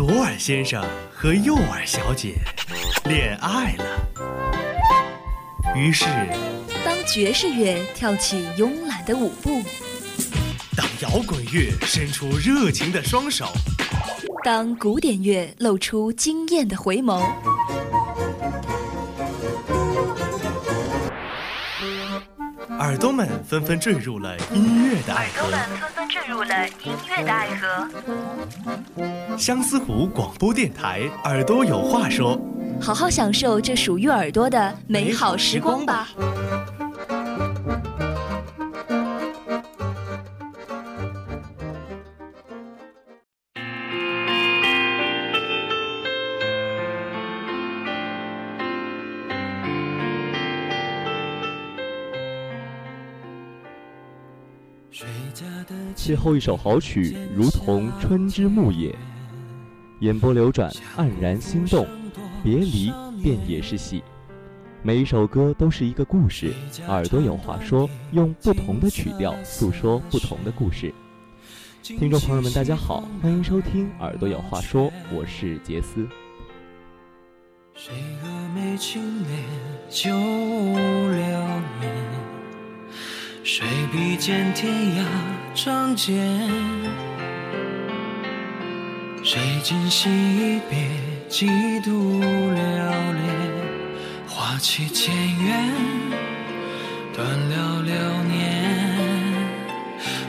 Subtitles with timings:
[0.00, 2.36] 左耳先生和右耳小姐
[3.04, 3.84] 恋爱了。
[5.76, 6.06] 于是，
[6.82, 9.62] 当爵士乐跳起慵懒的舞步，
[10.74, 13.52] 当摇滚乐伸出热情的双手，
[14.42, 17.22] 当古典乐露出惊艳的回眸，
[22.90, 25.42] 耳朵们纷纷坠入了音乐的爱河。
[25.42, 27.88] 耳朵们纷纷坠入了音乐的爱河。
[29.38, 32.36] 相思湖广播电台，耳朵有话说。
[32.80, 36.08] 好好享受这属于耳朵的美好时光吧。
[56.10, 58.92] 最后一首好曲，如同春之木也，
[60.00, 61.86] 眼波流转，黯然心动。
[62.42, 64.02] 别离便也是喜，
[64.82, 66.52] 每一首歌都是一个故事。
[66.88, 70.92] 耳朵有话说，用不同的曲调诉说不同的故事。
[71.80, 76.04] 听众朋友们，大家好，欢迎收听《耳朵有话说》，我是杰斯。
[77.72, 79.44] 谁和眉轻脸
[79.88, 81.62] 旧了？
[83.42, 85.04] 谁比肩天涯
[85.54, 86.14] 仗剑？
[89.22, 90.78] 谁今夕一别？
[91.28, 91.46] 几
[91.80, 92.22] 度流
[92.54, 92.62] 连，
[94.26, 95.72] 花期渐远，
[97.14, 98.36] 断了流年。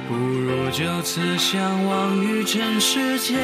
[0.08, 3.38] 不如就此相忘于尘世间。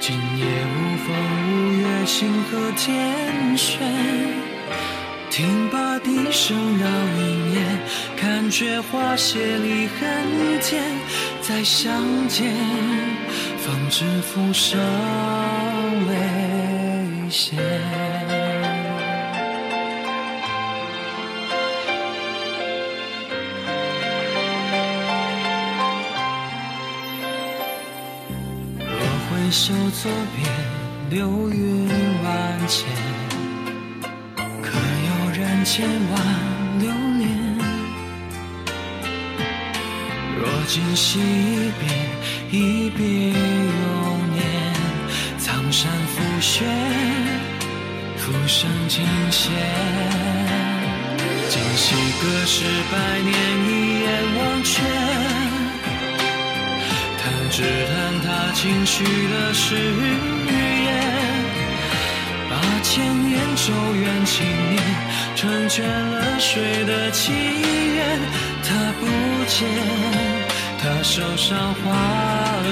[0.00, 1.14] 今夜无风
[1.48, 4.41] 无月，星河天悬。
[5.32, 7.78] 听罢笛声绕云烟，
[8.18, 10.82] 看却花谢离恨天，
[11.40, 11.90] 再相
[12.28, 12.52] 见。
[13.56, 14.78] 方知浮生
[16.06, 17.56] 未歇。
[28.78, 29.00] 若
[29.30, 31.88] 回首作别，流云
[32.22, 32.86] 万千，
[35.64, 36.22] 千万
[36.80, 37.28] 留恋？
[40.38, 41.82] 若今夕一别。
[42.50, 43.00] 一别
[43.30, 43.32] 永
[44.30, 44.42] 年，
[45.38, 46.66] 苍山覆雪，
[48.18, 49.50] 浮生尽现。
[51.48, 53.32] 今夕隔世百年，
[53.66, 53.70] 一
[54.02, 54.06] 眼
[54.36, 54.82] 忘却。
[57.22, 60.90] 弹指弹他轻许的誓言，
[62.82, 64.82] 千年咒怨轻念，
[65.36, 68.18] 成全了谁的祈愿？
[68.62, 69.06] 他不
[69.46, 69.56] 见。
[70.78, 71.84] 他手上花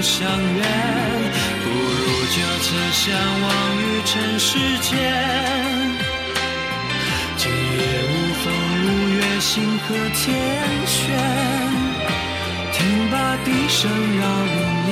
[0.02, 0.62] 香远，
[1.62, 3.00] 不如就此相
[3.40, 4.48] 忘于尘世
[4.80, 4.90] 间。
[7.36, 8.12] 今夜无
[8.42, 8.44] 风
[8.82, 10.26] 无月，星河天
[10.86, 10.98] 悬。
[12.72, 12.78] 听
[13.10, 14.90] 罢笛声绕云烟，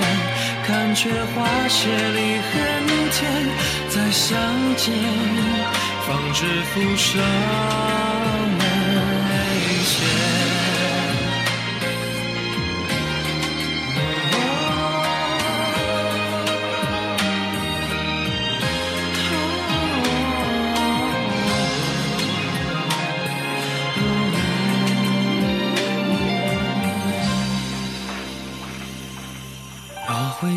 [0.69, 2.53] 看却花谢离恨
[3.11, 3.49] 天。
[3.89, 4.39] 再相
[4.77, 4.95] 见，
[6.07, 8.38] 方知浮生。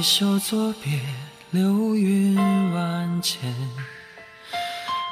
[0.01, 0.99] 回首作别，
[1.51, 2.35] 流云
[2.73, 3.39] 万千，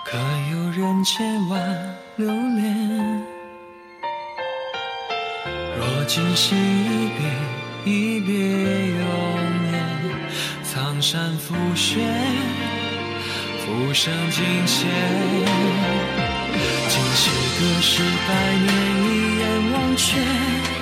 [0.03, 0.17] 可
[0.51, 3.23] 有人千万留恋？
[5.77, 8.33] 若今夕一别，一别
[8.97, 9.05] 永
[9.61, 9.85] 年，
[10.63, 11.99] 苍山覆雪，
[13.59, 14.89] 浮生尽现。
[16.89, 17.29] 今夕
[17.59, 18.67] 隔世百年，
[19.05, 20.78] 一眼忘却。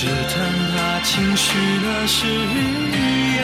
[0.00, 0.12] 只叹
[0.76, 3.42] 他轻许了誓言，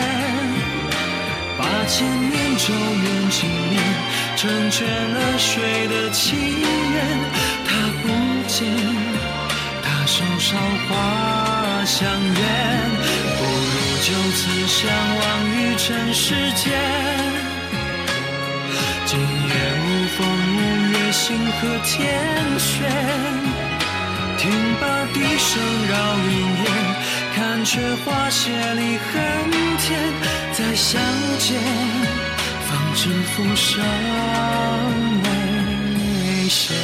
[1.59, 3.83] 把千年咒怨轻念，
[4.37, 6.97] 成全了谁的祈愿？
[7.67, 8.07] 他不
[8.47, 8.71] 见，
[9.83, 10.57] 他手上
[10.87, 12.39] 花香远，
[13.37, 13.75] 不如
[14.05, 14.79] 就此相
[15.19, 15.23] 忘
[15.57, 16.71] 于尘世间。
[19.07, 20.25] 今夜无风
[20.55, 20.59] 无
[20.93, 22.15] 月，星河天
[22.61, 23.54] 悬。
[25.15, 26.31] 笛声绕云
[26.65, 26.67] 烟，
[27.35, 29.15] 看却花谢离恨
[29.79, 30.13] 天。
[30.53, 31.01] 再相
[31.39, 31.59] 见，
[32.67, 33.83] 方知浮生
[35.23, 36.75] 未歇。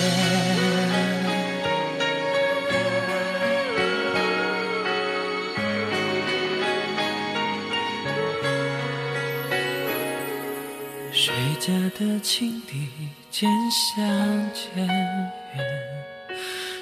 [11.12, 12.88] 谁家的青笛
[13.30, 14.02] 渐响
[14.52, 15.89] 渐远？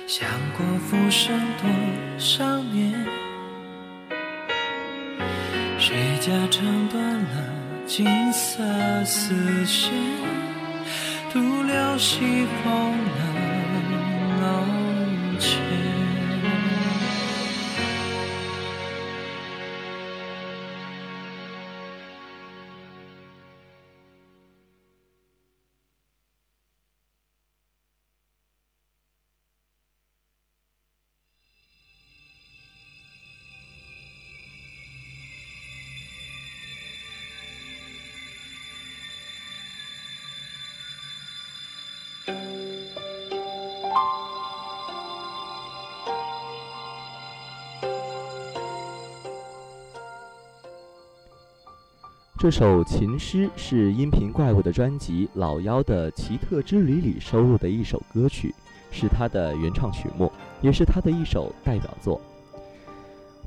[0.08, 0.26] 想
[0.56, 1.69] 过浮生多
[2.19, 2.94] 少年，
[5.78, 8.64] 谁家唱断了金色
[9.05, 9.93] 丝线，
[11.31, 13.48] 独留西风冷
[52.38, 58.55] 这首琴诗是音频怪物的专辑《老妖的奇特之旅》里收录的一首歌曲，
[58.93, 60.31] 是他的原创曲目，
[60.62, 62.20] 也是他的一首代表作。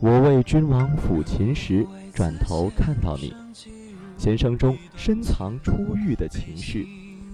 [0.01, 3.33] 我为君王抚琴时，转头看到你，
[4.17, 6.85] 弦声中深藏初遇的情绪，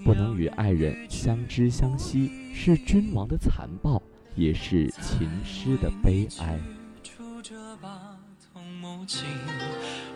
[0.05, 3.99] 不能与爱人相知相惜，是君王的残暴，
[4.35, 6.59] 也是琴诗的悲哀。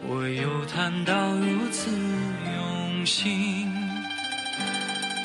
[0.08, 3.72] 我又谈到如此用心，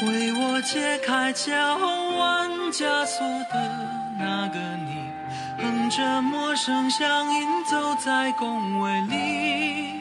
[0.06, 3.88] 为我解开交换枷锁的
[4.18, 5.10] 那个你，
[5.58, 10.00] 哼着陌生乡音走在宫闱里。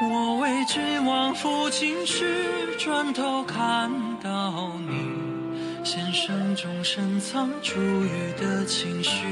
[0.00, 2.46] 我为君王抚琴时，
[2.78, 3.90] 转头看
[4.22, 9.26] 到你，弦声中深藏珠玉的情绪。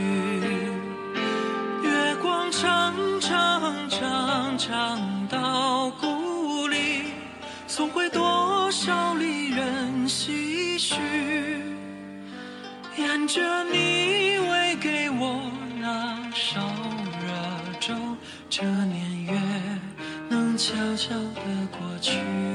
[3.66, 7.10] 长长长到故里，
[7.66, 10.94] 送回多少离人唏嘘。
[12.96, 15.40] 沿着你喂给我
[15.80, 16.60] 那烧
[17.26, 17.32] 热
[17.80, 17.92] 粥，
[18.48, 19.32] 这年月
[20.28, 22.45] 能悄悄的过去。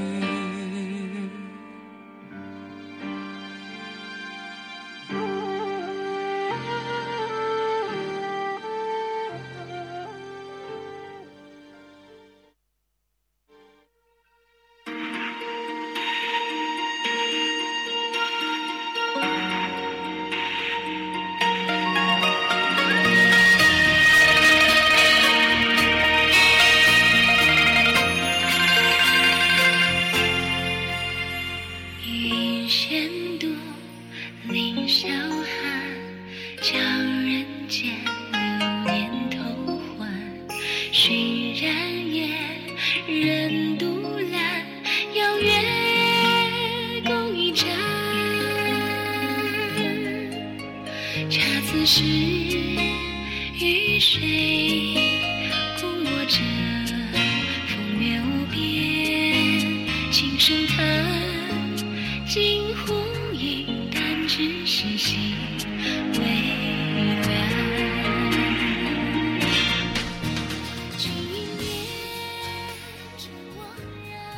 [32.72, 33.31] 牵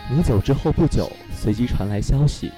[0.10, 2.52] 你走之后不久，随即传来消息：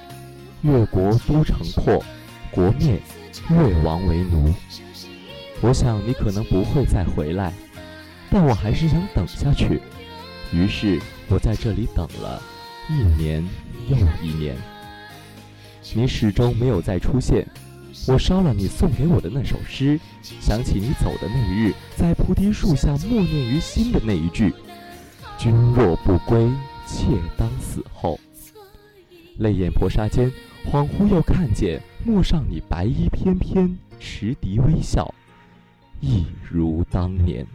[0.62, 2.02] 越国都城破，
[2.50, 2.98] 国灭，
[3.50, 4.54] 越王为奴。
[5.60, 7.52] 我想你可能不会再回来，
[8.30, 9.82] 但我还是想等下去。
[10.50, 12.42] 于是我在这里等了
[12.88, 13.46] 一年
[13.86, 14.56] 又一年。
[15.94, 17.46] 你始终没有再出现。
[18.08, 24.52] 我烧了你送给我的那首诗，想起你走的那日，在菩提树下默念于心的那一句
[25.36, 26.48] ：“君若不归，
[26.86, 28.18] 妾当死后。”
[29.38, 30.30] 泪眼婆娑间，
[30.70, 35.12] 恍惚又看见陌上你白衣翩翩，持笛微笑。
[36.00, 37.46] 一如当年。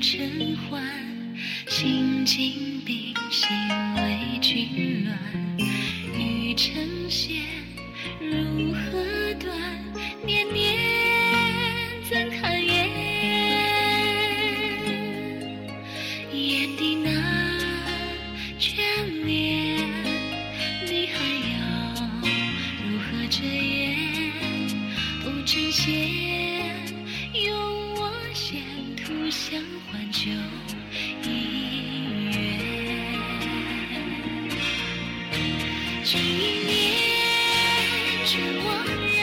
[0.00, 0.80] 尘寰，
[1.66, 3.48] 心境冰心
[3.96, 5.18] 为君乱，
[6.16, 7.42] 欲成仙
[8.20, 9.52] 如何断？
[10.24, 10.67] 年年
[29.58, 30.30] 将欢旧
[31.24, 31.26] 一
[32.30, 32.32] 愿，
[36.04, 36.14] 一
[36.64, 36.70] 念，
[38.24, 38.30] 君
[38.62, 38.66] 惘
[39.18, 39.20] 然。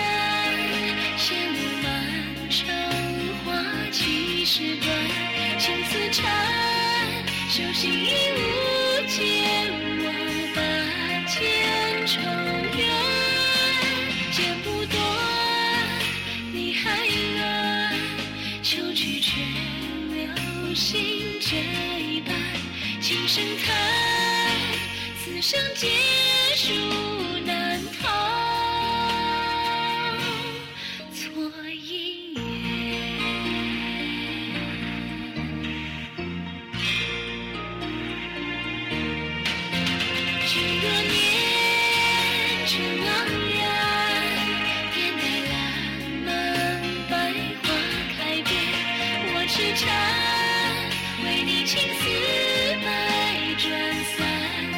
[1.16, 1.88] 谢幕漫
[2.50, 2.68] 长，
[3.46, 3.48] 花
[3.92, 4.90] 期时短，
[5.58, 6.22] 情丝缠，
[7.48, 8.65] 手心已无。
[21.56, 22.36] 这一半，
[23.02, 23.74] 轻声叹，
[25.24, 25.88] 此生结
[26.56, 27.35] 束。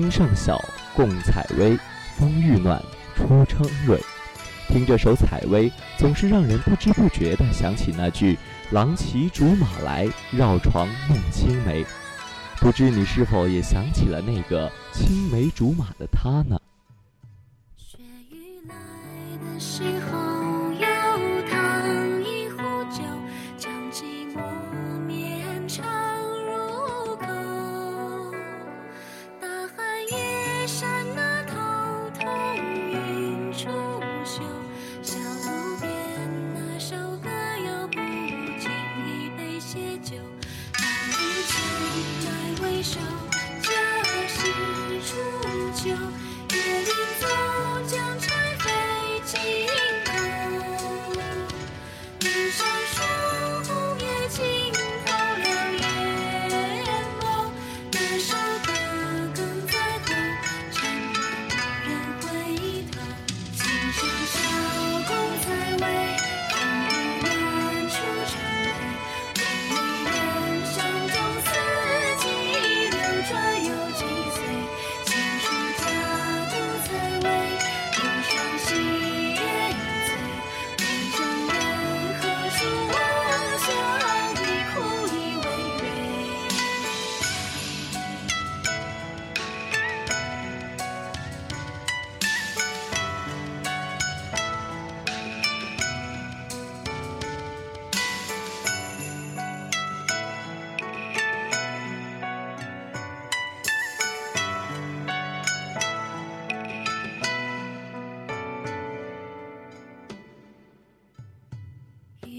[0.00, 0.56] 天上晓，
[0.94, 1.76] 共采薇，
[2.16, 2.80] 风欲暖，
[3.16, 4.00] 初春蕊。
[4.68, 8.38] 听这首《采薇》，总是让人不知不觉地想起那句
[8.70, 11.84] “郎骑竹马来，绕床弄青梅”。
[12.62, 16.56] 不知你是否也想起了那个青梅竹马的他呢？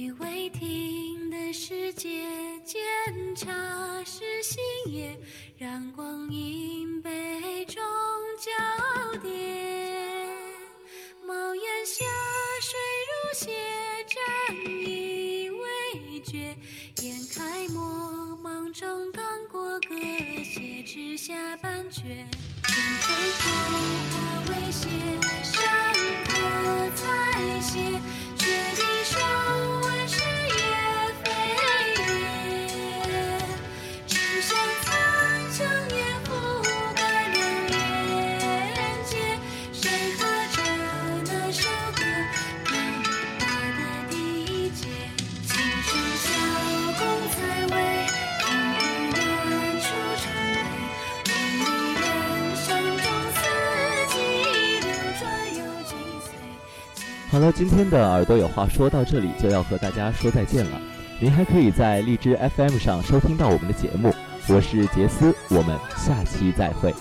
[0.10, 2.10] 以为听的是节
[2.66, 2.82] 间
[3.36, 3.46] 茶
[4.04, 5.16] 是星夜，
[5.56, 7.76] 让光阴杯中
[8.40, 8.50] 交
[9.22, 9.30] 叠。
[11.28, 12.06] 茅檐下
[12.60, 13.54] 水如血，
[14.08, 14.18] 沾
[14.84, 16.58] 衣未决。
[17.04, 19.96] 眼开墨茫中刚过个
[20.44, 22.02] 血之下半阙。
[22.64, 24.19] 春飞枯
[57.40, 60.82] 好了，今天的耳朵有话说到这里就要和大家说再见了。
[61.22, 64.14] 您还可以在荔枝 FM 上收听到我们的节目，
[64.50, 66.94] 我是杰斯，我们下期再会。